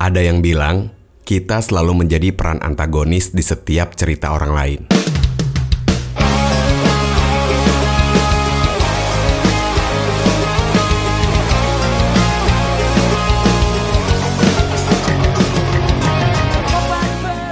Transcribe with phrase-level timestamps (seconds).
[0.00, 0.88] Ada yang bilang,
[1.28, 4.80] kita selalu menjadi peran antagonis di setiap cerita orang lain.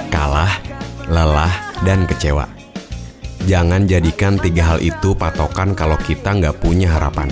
[0.09, 0.53] Kalah,
[1.05, 1.53] lelah,
[1.85, 2.49] dan kecewa.
[3.45, 7.29] Jangan jadikan tiga hal itu patokan kalau kita nggak punya harapan.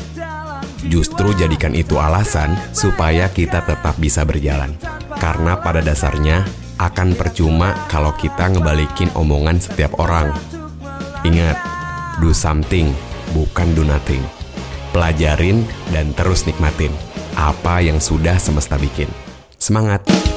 [0.85, 4.77] Justru jadikan itu alasan supaya kita tetap bisa berjalan.
[5.17, 6.45] Karena pada dasarnya
[6.77, 10.29] akan percuma kalau kita ngebalikin omongan setiap orang.
[11.25, 11.57] Ingat,
[12.21, 12.93] do something,
[13.33, 14.21] bukan do nothing.
[14.93, 16.93] Pelajarin dan terus nikmatin
[17.33, 19.09] apa yang sudah semesta bikin.
[19.57, 20.36] Semangat!